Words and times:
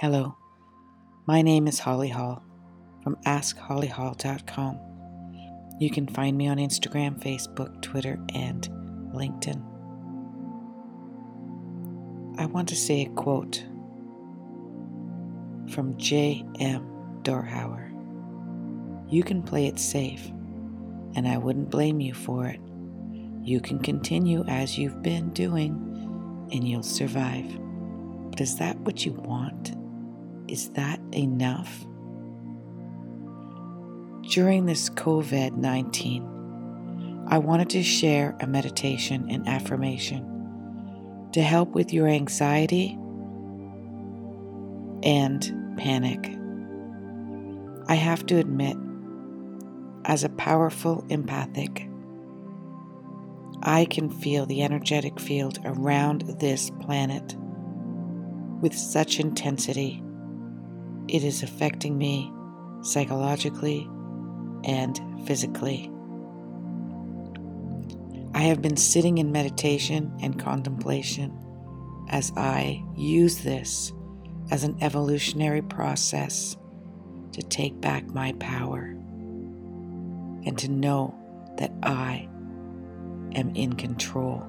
Hello, 0.00 0.36
my 1.26 1.40
name 1.40 1.66
is 1.66 1.78
Holly 1.78 2.10
Hall 2.10 2.42
from 3.02 3.16
AskHollyHall.com. 3.24 4.78
You 5.80 5.88
can 5.88 6.06
find 6.06 6.36
me 6.36 6.48
on 6.48 6.58
Instagram, 6.58 7.18
Facebook, 7.18 7.80
Twitter, 7.80 8.18
and 8.34 8.68
LinkedIn. 9.14 9.58
I 12.38 12.44
want 12.44 12.68
to 12.68 12.76
say 12.76 13.06
a 13.06 13.08
quote 13.08 13.64
from 15.70 15.96
J.M. 15.96 16.86
Dorhauer. 17.22 17.90
You 19.10 19.22
can 19.22 19.42
play 19.42 19.66
it 19.66 19.78
safe, 19.78 20.26
and 21.14 21.26
I 21.26 21.38
wouldn't 21.38 21.70
blame 21.70 22.00
you 22.00 22.12
for 22.12 22.44
it. 22.46 22.60
You 23.42 23.60
can 23.60 23.78
continue 23.78 24.44
as 24.46 24.76
you've 24.76 25.02
been 25.02 25.30
doing, 25.30 25.70
and 26.52 26.68
you'll 26.68 26.82
survive. 26.82 27.46
But 28.30 28.42
is 28.42 28.58
that 28.58 28.78
what 28.80 29.06
you 29.06 29.12
want? 29.12 29.74
Is 30.48 30.70
that 30.70 31.00
enough? 31.12 31.84
During 34.30 34.66
this 34.66 34.90
COVID 34.90 35.56
19, 35.56 37.24
I 37.28 37.38
wanted 37.38 37.70
to 37.70 37.82
share 37.82 38.36
a 38.40 38.46
meditation 38.46 39.28
and 39.30 39.48
affirmation 39.48 41.28
to 41.32 41.42
help 41.42 41.70
with 41.70 41.92
your 41.92 42.08
anxiety 42.08 42.98
and 45.02 45.76
panic. 45.76 46.36
I 47.88 47.94
have 47.94 48.26
to 48.26 48.38
admit, 48.38 48.76
as 50.04 50.24
a 50.24 50.28
powerful 50.28 51.04
empathic, 51.08 51.88
I 53.62 53.84
can 53.86 54.10
feel 54.10 54.46
the 54.46 54.62
energetic 54.62 55.18
field 55.18 55.58
around 55.64 56.22
this 56.40 56.70
planet 56.80 57.36
with 58.60 58.74
such 58.74 59.18
intensity. 59.18 60.02
It 61.08 61.22
is 61.22 61.42
affecting 61.42 61.96
me 61.96 62.32
psychologically 62.82 63.88
and 64.64 65.00
physically. 65.26 65.90
I 68.34 68.40
have 68.40 68.60
been 68.60 68.76
sitting 68.76 69.18
in 69.18 69.32
meditation 69.32 70.14
and 70.20 70.38
contemplation 70.38 71.32
as 72.08 72.32
I 72.36 72.82
use 72.96 73.38
this 73.38 73.92
as 74.50 74.62
an 74.62 74.76
evolutionary 74.80 75.62
process 75.62 76.56
to 77.32 77.42
take 77.42 77.80
back 77.80 78.06
my 78.06 78.32
power 78.34 78.82
and 80.44 80.56
to 80.58 80.70
know 80.70 81.14
that 81.58 81.72
I 81.82 82.28
am 83.34 83.54
in 83.54 83.72
control 83.74 84.42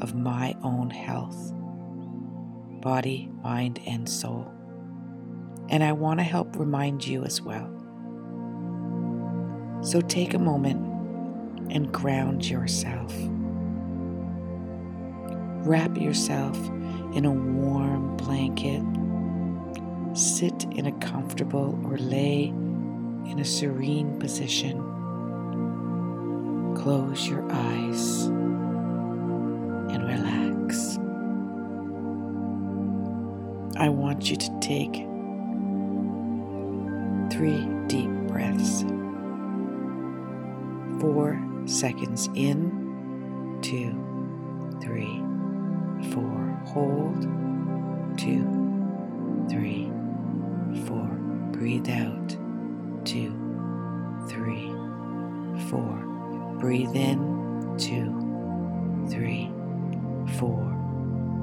of 0.00 0.14
my 0.14 0.56
own 0.62 0.90
health, 0.90 1.52
body, 2.82 3.30
mind, 3.42 3.80
and 3.86 4.08
soul. 4.08 4.50
And 5.72 5.82
I 5.82 5.90
want 5.90 6.20
to 6.20 6.24
help 6.24 6.56
remind 6.56 7.04
you 7.04 7.24
as 7.24 7.42
well. 7.42 7.68
So 9.82 10.00
take 10.00 10.34
a 10.34 10.38
moment 10.38 10.80
and 11.72 11.90
ground 11.92 12.48
yourself. 12.48 13.12
Wrap 15.66 15.96
yourself 15.96 16.56
in 17.16 17.24
a 17.24 17.32
warm 17.32 18.16
blanket 18.16 18.82
Sit 20.14 20.64
in 20.72 20.84
a 20.84 20.92
comfortable 20.98 21.80
or 21.86 21.96
lay 21.96 22.48
in 22.48 23.38
a 23.38 23.44
serene 23.46 24.18
position. 24.18 24.76
Close 26.76 27.26
your 27.26 27.50
eyes 27.50 28.24
and 29.86 30.04
relax. 30.06 30.98
I 33.78 33.88
want 33.88 34.28
you 34.28 34.36
to 34.36 34.58
take 34.60 35.06
three 37.30 37.66
deep 37.86 38.10
breaths. 38.28 38.82
Four 41.00 41.42
seconds 41.66 42.28
in, 42.34 43.58
two, 43.62 43.92
three, 44.80 45.22
four. 46.12 46.60
Hold, 46.66 47.22
two, 48.18 49.46
three 49.50 49.92
four. 50.86 51.06
Breathe 51.52 51.88
out. 51.90 52.36
Two, 53.04 53.32
three, 54.28 54.68
four. 55.68 55.96
Breathe 56.58 56.94
in. 56.94 57.76
Two, 57.78 59.06
three, 59.10 59.50
four. 60.38 60.64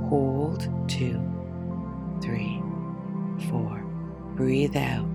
Hold. 0.10 0.68
Two, 0.90 1.22
three, 2.22 2.62
four. 3.50 3.84
Breathe 4.36 4.76
out. 4.78 5.08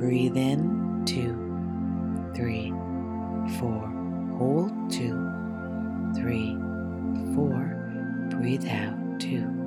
Breathe 0.00 0.36
in. 0.36 1.04
Two, 1.06 2.32
three, 2.34 2.70
four. 3.58 3.86
Hold. 4.38 4.90
Two, 4.90 5.14
three, 6.16 6.56
four. 7.34 7.76
Breathe 8.30 8.66
out. 8.66 9.20
Two 9.20 9.60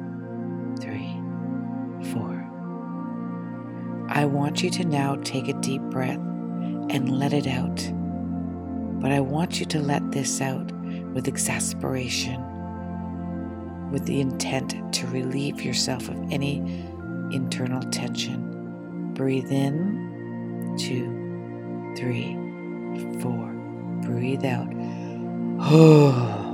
three, 0.79 1.15
four. 2.11 2.49
I 4.09 4.25
want 4.25 4.61
you 4.61 4.69
to 4.71 4.83
now 4.83 5.15
take 5.23 5.47
a 5.47 5.53
deep 5.53 5.81
breath 5.83 6.17
and 6.17 7.17
let 7.17 7.31
it 7.33 7.47
out. 7.47 7.89
But 8.99 9.11
I 9.11 9.19
want 9.21 9.59
you 9.59 9.65
to 9.67 9.79
let 9.79 10.11
this 10.11 10.41
out 10.41 10.71
with 11.13 11.27
exasperation, 11.27 12.41
with 13.91 14.05
the 14.05 14.19
intent 14.19 14.93
to 14.93 15.07
relieve 15.07 15.61
yourself 15.61 16.09
of 16.09 16.17
any 16.31 16.57
internal 17.31 17.81
tension. 17.91 19.13
Breathe 19.13 19.51
in, 19.51 20.02
two, 20.77 21.93
three, 21.97 22.37
four. 23.21 23.51
Breathe 24.01 24.45
out. 24.45 24.71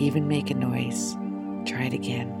Even 0.00 0.26
make 0.26 0.50
a 0.50 0.54
noise. 0.54 1.14
Try 1.66 1.84
it 1.84 1.92
again. 1.92 2.32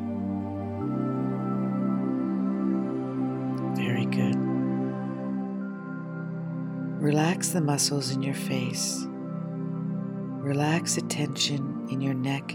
Very 3.76 4.06
good. 4.06 4.34
Relax 7.02 7.50
the 7.50 7.60
muscles 7.60 8.12
in 8.12 8.22
your 8.22 8.34
face. 8.34 9.04
Relax 10.40 10.94
the 10.94 11.02
tension 11.02 11.86
in 11.90 12.00
your 12.00 12.14
neck 12.14 12.54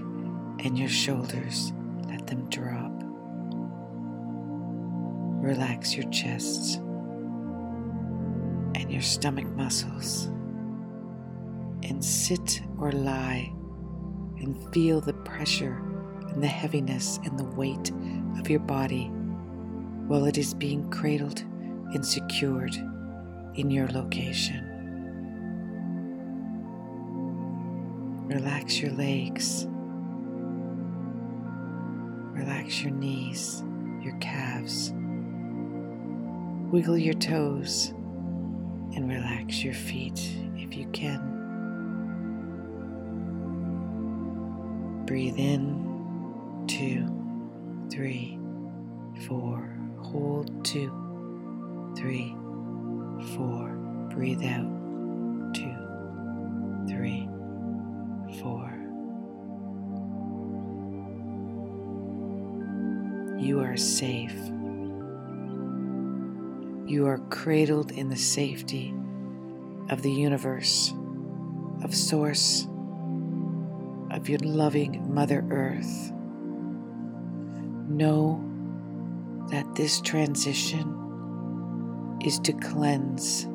and 0.63 0.75
your 0.75 0.89
shoulders. 0.89 1.71
Let 2.25 2.37
them 2.37 2.49
drop. 2.49 2.91
Relax 5.43 5.95
your 5.95 6.09
chest 6.09 6.77
and 8.73 8.91
your 8.91 9.03
stomach 9.03 9.45
muscles. 9.51 10.25
And 11.83 12.03
sit 12.03 12.63
or 12.79 12.91
lie 12.91 13.53
and 14.39 14.57
feel 14.73 15.01
the 15.01 15.13
pressure 15.13 15.83
and 16.29 16.41
the 16.41 16.47
heaviness 16.47 17.19
and 17.25 17.37
the 17.37 17.45
weight 17.45 17.91
of 18.39 18.49
your 18.49 18.61
body 18.61 19.11
while 20.07 20.25
it 20.25 20.39
is 20.39 20.55
being 20.55 20.89
cradled 20.89 21.41
and 21.93 22.03
secured 22.03 22.75
in 23.53 23.69
your 23.69 23.87
location. 23.89 24.65
Relax 28.25 28.79
your 28.79 28.93
legs. 28.93 29.67
Relax 32.35 32.81
your 32.81 32.91
knees, 32.91 33.63
your 34.01 34.15
calves. 34.17 34.93
Wiggle 36.69 36.97
your 36.97 37.13
toes 37.13 37.93
and 38.93 39.07
relax 39.07 39.63
your 39.63 39.73
feet 39.73 40.35
if 40.57 40.75
you 40.75 40.85
can. 40.87 41.31
Breathe 45.05 45.37
in, 45.37 46.65
two, 46.67 47.07
three, 47.89 48.37
four. 49.27 49.73
Hold, 50.01 50.65
two, 50.65 50.91
three, 51.97 52.35
four. 53.35 53.69
Breathe 54.13 54.43
out, 54.43 55.53
two, 55.53 55.73
three, 56.93 57.29
four. 58.41 58.74
You 63.37 63.59
are 63.59 63.75
safe. 63.75 64.33
You 66.87 67.05
are 67.05 67.19
cradled 67.29 67.91
in 67.91 68.09
the 68.09 68.15
safety 68.15 68.93
of 69.89 70.01
the 70.01 70.11
universe, 70.11 70.93
of 71.83 71.93
Source 71.93 72.67
of 74.11 74.29
your 74.29 74.39
loving 74.39 75.13
Mother 75.13 75.45
Earth. 75.49 76.11
Know 77.89 78.41
that 79.51 79.75
this 79.75 79.99
transition 79.99 80.95
is 82.23 82.39
to 82.39 82.53
cleanse, 82.53 83.47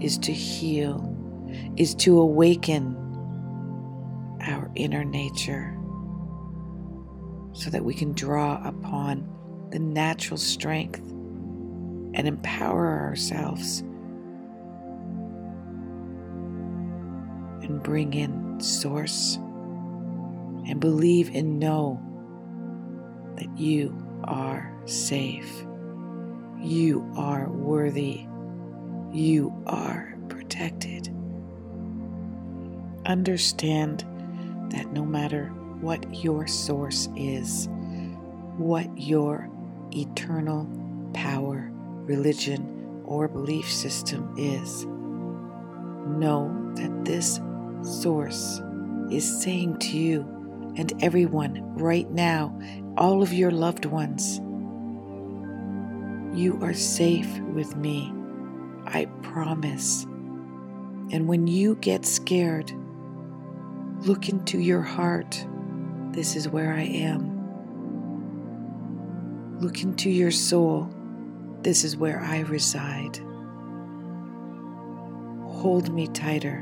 is 0.00 0.16
to 0.18 0.32
heal, 0.32 1.10
is 1.76 1.94
to 1.96 2.20
awaken 2.20 2.96
our 4.40 4.70
inner 4.76 5.04
nature 5.04 5.73
so 7.54 7.70
that 7.70 7.84
we 7.84 7.94
can 7.94 8.12
draw 8.12 8.60
upon 8.66 9.26
the 9.70 9.78
natural 9.78 10.36
strength 10.36 11.00
and 11.00 12.28
empower 12.28 13.00
ourselves 13.00 13.80
and 17.62 17.82
bring 17.82 18.12
in 18.12 18.60
Source 18.60 19.36
and 20.66 20.80
believe 20.80 21.34
and 21.34 21.58
know 21.58 22.00
that 23.36 23.58
you 23.58 23.96
are 24.24 24.72
safe. 24.84 25.64
You 26.60 27.08
are 27.16 27.48
worthy. 27.50 28.26
You 29.12 29.52
are 29.66 30.16
protected. 30.28 31.08
Understand 33.06 34.00
that 34.70 34.92
no 34.92 35.04
matter 35.04 35.52
what 35.80 36.22
your 36.24 36.46
source 36.46 37.08
is, 37.16 37.68
what 38.56 38.86
your 38.98 39.48
eternal 39.92 40.68
power, 41.12 41.70
religion, 42.06 43.02
or 43.04 43.28
belief 43.28 43.70
system 43.70 44.34
is, 44.38 44.84
know 46.18 46.72
that 46.74 47.04
this 47.04 47.40
source 47.82 48.60
is 49.10 49.42
saying 49.42 49.78
to 49.78 49.98
you 49.98 50.20
and 50.76 50.92
everyone 51.02 51.76
right 51.76 52.10
now, 52.10 52.58
all 52.96 53.22
of 53.22 53.32
your 53.32 53.50
loved 53.50 53.84
ones, 53.84 54.40
you 56.36 56.58
are 56.62 56.74
safe 56.74 57.38
with 57.40 57.76
me. 57.76 58.12
I 58.86 59.06
promise. 59.22 60.04
And 61.12 61.28
when 61.28 61.46
you 61.46 61.76
get 61.76 62.04
scared, 62.04 62.72
look 64.00 64.28
into 64.28 64.58
your 64.58 64.82
heart. 64.82 65.46
This 66.14 66.36
is 66.36 66.48
where 66.48 66.72
I 66.72 66.82
am. 66.82 67.34
Look 69.58 69.82
into 69.82 70.08
your 70.10 70.30
soul. 70.30 70.88
This 71.62 71.82
is 71.82 71.96
where 71.96 72.20
I 72.20 72.42
reside. 72.42 73.16
Hold 75.48 75.92
me 75.92 76.06
tighter 76.06 76.58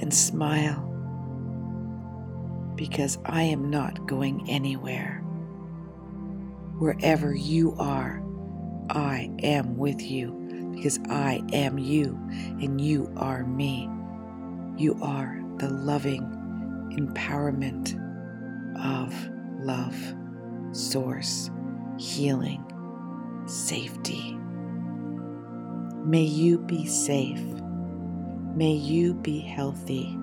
and 0.00 0.14
smile 0.14 0.88
because 2.76 3.18
I 3.26 3.42
am 3.42 3.68
not 3.68 4.06
going 4.06 4.48
anywhere. 4.48 5.18
Wherever 6.78 7.34
you 7.34 7.74
are, 7.78 8.22
I 8.88 9.30
am 9.42 9.76
with 9.76 10.00
you 10.00 10.70
because 10.74 10.98
I 11.10 11.42
am 11.52 11.76
you 11.76 12.18
and 12.32 12.80
you 12.80 13.12
are 13.18 13.44
me. 13.44 13.90
You 14.78 14.98
are 15.02 15.44
the 15.58 15.68
loving 15.68 16.41
empowerment 16.96 17.98
of 18.84 19.14
love, 19.64 19.96
source, 20.72 21.50
healing, 21.98 22.64
safety. 23.46 24.36
May 26.04 26.24
you 26.24 26.58
be 26.58 26.86
safe. 26.86 27.42
May 28.54 28.72
you 28.72 29.14
be 29.14 29.40
healthy. 29.40 30.16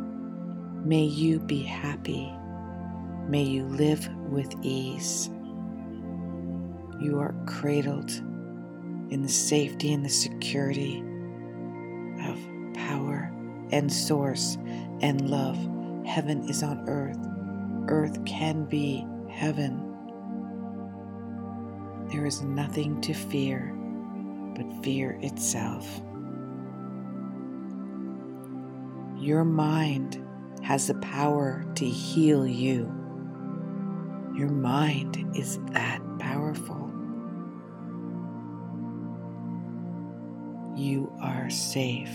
May 0.83 1.03
you 1.03 1.39
be 1.39 1.63
happy. 1.63 2.31
May 3.27 3.43
you 3.43 3.65
live 3.65 4.07
with 4.29 4.53
ease. 4.61 5.29
You 6.99 7.19
are 7.19 7.33
cradled 7.45 8.11
in 9.09 9.21
the 9.21 9.29
safety 9.29 9.93
and 9.93 10.03
the 10.03 10.09
security 10.09 11.03
of 12.25 12.37
power 12.73 13.31
and 13.71 13.91
source 13.91 14.57
and 15.01 15.29
love. 15.29 15.57
Heaven 16.09 16.49
is 16.49 16.63
on 16.63 16.89
earth. 16.89 17.19
Earth 17.87 18.25
can 18.25 18.65
be 18.65 19.05
heaven. 19.29 19.85
There 22.11 22.25
is 22.25 22.41
nothing 22.41 22.99
to 23.01 23.13
fear 23.13 23.71
but 24.55 24.83
fear 24.83 25.19
itself. 25.21 26.01
Your 29.19 29.43
mind 29.43 30.25
has 30.63 30.87
the 30.87 30.95
power 30.95 31.63
to 31.75 31.85
heal 31.85 32.47
you. 32.47 32.85
Your 34.35 34.49
mind 34.49 35.37
is 35.37 35.59
that 35.73 36.01
powerful. 36.17 36.91
You 40.75 41.13
are 41.21 41.51
safe. 41.51 42.09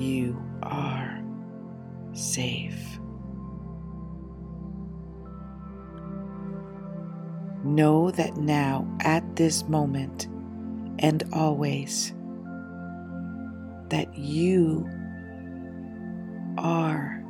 You 0.00 0.42
are 0.62 1.22
safe. 2.14 2.98
Know 7.64 8.10
that 8.12 8.38
now, 8.38 8.90
at 9.00 9.36
this 9.36 9.68
moment, 9.68 10.26
and 11.00 11.22
always 11.34 12.14
that 13.90 14.16
you 14.16 14.88
are 16.56 17.22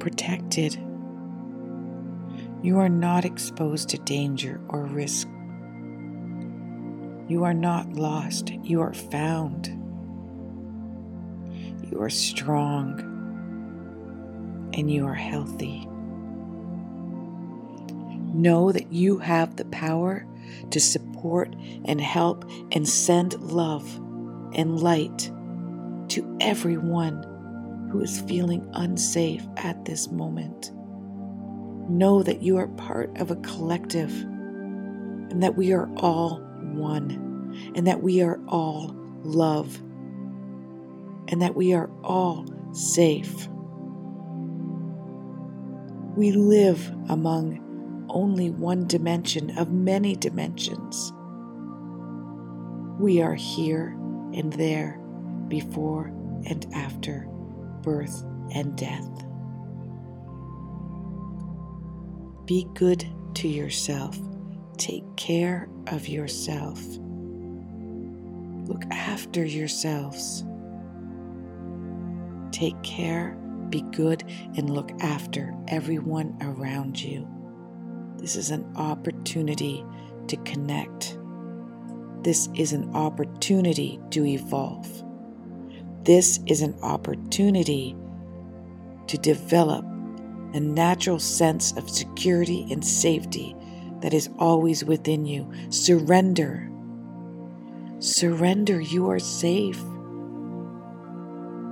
protected. 0.00 0.74
You 2.62 2.78
are 2.78 2.90
not 2.90 3.24
exposed 3.24 3.88
to 3.88 3.98
danger 4.00 4.60
or 4.68 4.84
risk. 4.84 5.28
You 7.26 7.44
are 7.44 7.54
not 7.54 7.94
lost. 7.94 8.52
You 8.62 8.82
are 8.82 8.92
found. 8.92 9.77
You 11.98 12.04
are 12.04 12.10
strong 12.10 13.00
and 14.72 14.88
you 14.88 15.04
are 15.04 15.14
healthy. 15.14 15.84
Know 18.32 18.70
that 18.70 18.92
you 18.92 19.18
have 19.18 19.56
the 19.56 19.64
power 19.64 20.24
to 20.70 20.78
support 20.78 21.56
and 21.86 22.00
help 22.00 22.48
and 22.70 22.88
send 22.88 23.34
love 23.42 23.84
and 24.54 24.78
light 24.78 25.28
to 26.10 26.38
everyone 26.40 27.88
who 27.90 28.00
is 28.00 28.20
feeling 28.20 28.70
unsafe 28.74 29.44
at 29.56 29.84
this 29.84 30.08
moment. 30.08 30.70
Know 31.90 32.22
that 32.22 32.42
you 32.42 32.58
are 32.58 32.68
part 32.68 33.18
of 33.18 33.32
a 33.32 33.36
collective 33.42 34.12
and 34.12 35.42
that 35.42 35.56
we 35.56 35.72
are 35.72 35.90
all 35.96 36.36
one 36.74 37.72
and 37.74 37.88
that 37.88 38.04
we 38.04 38.22
are 38.22 38.38
all 38.46 38.94
love 39.24 39.82
and 41.28 41.40
that 41.42 41.54
we 41.54 41.72
are 41.72 41.90
all 42.02 42.46
safe. 42.72 43.48
We 46.16 46.32
live 46.32 46.90
among 47.08 48.06
only 48.08 48.50
one 48.50 48.86
dimension 48.86 49.56
of 49.58 49.70
many 49.70 50.16
dimensions. 50.16 51.12
We 52.98 53.22
are 53.22 53.34
here 53.34 53.94
and 54.34 54.52
there, 54.54 54.98
before 55.48 56.06
and 56.46 56.66
after 56.74 57.28
birth 57.82 58.24
and 58.52 58.76
death. 58.76 59.08
Be 62.46 62.66
good 62.74 63.06
to 63.34 63.48
yourself. 63.48 64.18
Take 64.76 65.04
care 65.16 65.68
of 65.88 66.08
yourself. 66.08 66.80
Look 68.66 68.82
after 68.90 69.44
yourselves. 69.44 70.44
Take 72.58 72.82
care, 72.82 73.38
be 73.70 73.82
good, 73.82 74.24
and 74.56 74.68
look 74.68 74.90
after 75.00 75.54
everyone 75.68 76.36
around 76.40 77.00
you. 77.00 77.24
This 78.16 78.34
is 78.34 78.50
an 78.50 78.68
opportunity 78.74 79.84
to 80.26 80.36
connect. 80.38 81.16
This 82.24 82.48
is 82.56 82.72
an 82.72 82.92
opportunity 82.96 84.00
to 84.10 84.26
evolve. 84.26 84.88
This 86.02 86.40
is 86.46 86.62
an 86.62 86.76
opportunity 86.82 87.94
to 89.06 89.16
develop 89.18 89.84
a 90.52 90.58
natural 90.58 91.20
sense 91.20 91.76
of 91.76 91.88
security 91.88 92.66
and 92.72 92.84
safety 92.84 93.54
that 94.00 94.12
is 94.12 94.30
always 94.36 94.84
within 94.84 95.24
you. 95.24 95.48
Surrender. 95.70 96.68
Surrender. 98.00 98.80
You 98.80 99.08
are 99.10 99.20
safe. 99.20 99.80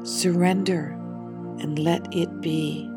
Surrender 0.06 0.92
and 1.58 1.78
let 1.78 2.14
it 2.14 2.40
be. 2.40 2.88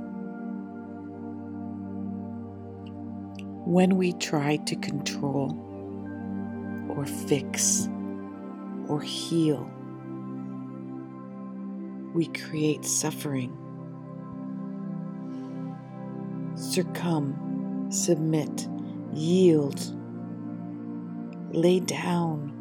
when 3.69 3.97
we 3.97 4.13
try 4.13 4.57
to 4.57 4.75
control 4.77 5.51
or 6.89 7.05
fix 7.05 7.87
or 8.87 8.99
heal, 8.99 9.69
we 12.15 12.25
create 12.29 12.83
suffering. 12.83 13.55
Succumb, 16.55 17.87
submit, 17.91 18.67
yield, 19.13 19.79
lay 21.53 21.79
down 21.79 22.51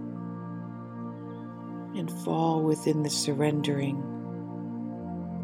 and 1.97 2.11
fall 2.23 2.63
within 2.63 3.03
the 3.03 3.09
surrendering 3.09 4.18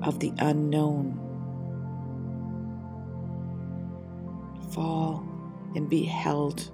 of 0.04 0.20
the 0.20 0.32
unknown. 0.38 1.18
Fall 4.72 5.26
and 5.74 5.88
be 5.88 6.04
held 6.04 6.70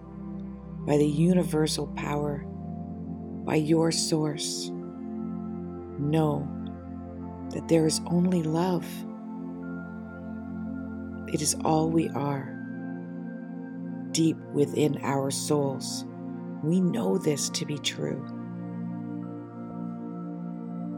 by 0.86 0.96
the 0.96 1.06
universal 1.06 1.86
power, 1.88 2.44
by 3.44 3.54
your 3.54 3.92
source. 3.92 4.70
Know 5.98 6.48
that 7.50 7.68
there 7.68 7.86
is 7.86 8.00
only 8.06 8.42
love. 8.42 8.86
It 11.32 11.42
is 11.42 11.54
all 11.64 11.88
we 11.90 12.08
are. 12.10 12.56
Deep 14.12 14.36
within 14.52 14.98
our 15.02 15.30
souls, 15.30 16.04
we 16.64 16.80
know 16.80 17.16
this 17.16 17.48
to 17.50 17.64
be 17.64 17.78
true. 17.78 18.26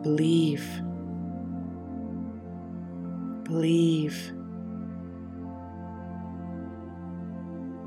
Believe. 0.02 0.66
Believe. 3.52 4.32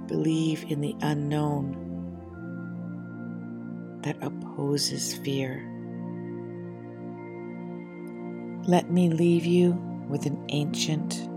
Believe 0.06 0.64
in 0.70 0.80
the 0.80 0.96
unknown 1.02 1.82
that 4.04 4.16
opposes 4.22 5.16
fear. 5.16 5.68
Let 8.68 8.92
me 8.92 9.10
leave 9.10 9.48
you 9.48 9.72
with 10.08 10.28
an 10.28 10.46
ancient 10.50 11.28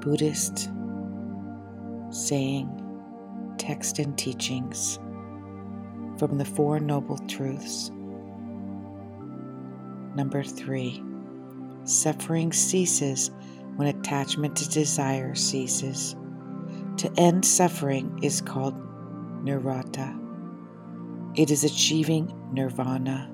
Buddhist 0.00 0.70
saying, 2.08 2.70
text, 3.58 3.98
and 3.98 4.16
teachings 4.16 4.98
from 6.16 6.38
the 6.38 6.46
Four 6.46 6.80
Noble 6.80 7.18
Truths. 7.28 7.90
Number 10.16 10.42
three, 10.42 11.02
suffering 11.88 12.52
ceases 12.52 13.30
when 13.76 13.88
attachment 13.88 14.56
to 14.56 14.68
desire 14.68 15.34
ceases. 15.34 16.14
To 16.98 17.10
end 17.16 17.44
suffering 17.44 18.18
is 18.22 18.40
called 18.40 18.74
nirvana. 19.42 20.18
It 21.34 21.50
is 21.50 21.64
achieving 21.64 22.34
nirvana, 22.52 23.30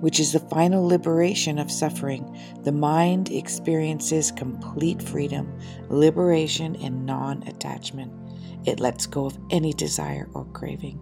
which 0.00 0.20
is 0.20 0.32
the 0.32 0.40
final 0.40 0.86
liberation 0.86 1.58
of 1.58 1.70
suffering. 1.70 2.38
The 2.62 2.72
mind 2.72 3.30
experiences 3.30 4.30
complete 4.30 5.02
freedom, 5.02 5.58
liberation, 5.88 6.76
and 6.76 7.06
non 7.06 7.42
attachment. 7.44 8.12
It 8.66 8.80
lets 8.80 9.06
go 9.06 9.26
of 9.26 9.38
any 9.50 9.72
desire 9.72 10.28
or 10.34 10.44
craving. 10.46 11.00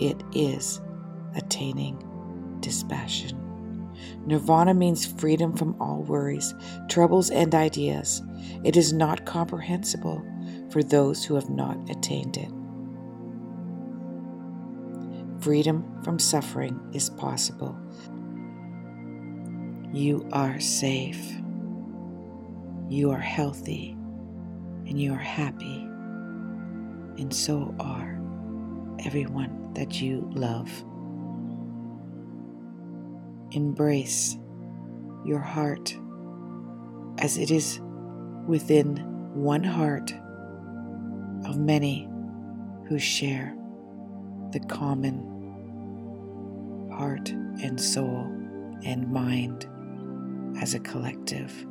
It 0.00 0.22
is 0.32 0.80
attaining 1.34 1.98
dispassion. 2.60 3.43
Nirvana 4.26 4.74
means 4.74 5.06
freedom 5.06 5.56
from 5.56 5.80
all 5.80 6.02
worries, 6.02 6.54
troubles, 6.88 7.30
and 7.30 7.54
ideas. 7.54 8.22
It 8.64 8.76
is 8.76 8.92
not 8.92 9.24
comprehensible 9.24 10.24
for 10.70 10.82
those 10.82 11.24
who 11.24 11.34
have 11.34 11.50
not 11.50 11.78
attained 11.90 12.36
it. 12.36 12.50
Freedom 15.42 15.84
from 16.02 16.18
suffering 16.18 16.80
is 16.92 17.10
possible. 17.10 17.78
You 19.92 20.26
are 20.32 20.58
safe. 20.58 21.22
You 22.88 23.10
are 23.10 23.18
healthy. 23.18 23.90
And 24.86 25.00
you 25.00 25.12
are 25.12 25.16
happy. 25.16 25.82
And 27.18 27.32
so 27.32 27.74
are 27.78 28.20
everyone 29.04 29.72
that 29.74 30.00
you 30.00 30.30
love. 30.34 30.70
Embrace 33.54 34.36
your 35.24 35.38
heart 35.38 35.96
as 37.18 37.38
it 37.38 37.52
is 37.52 37.80
within 38.48 38.96
one 39.32 39.62
heart 39.62 40.12
of 41.46 41.56
many 41.56 42.08
who 42.88 42.98
share 42.98 43.56
the 44.50 44.58
common 44.68 45.30
heart 46.92 47.30
and 47.30 47.80
soul 47.80 48.24
and 48.84 49.08
mind 49.10 49.66
as 50.60 50.74
a 50.74 50.80
collective. 50.80 51.64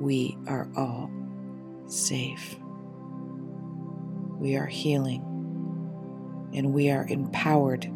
We 0.00 0.34
are 0.46 0.68
all 0.76 1.10
safe. 1.86 2.56
We 4.38 4.56
are 4.56 4.66
healing 4.66 5.22
and 6.54 6.72
we 6.72 6.90
are 6.90 7.06
empowered 7.06 7.86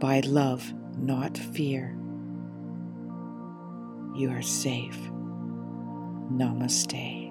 by 0.00 0.20
love, 0.20 0.74
not 0.98 1.38
fear. 1.38 1.93
You 4.14 4.30
are 4.30 4.42
safe. 4.42 4.98
Namaste. 6.30 7.23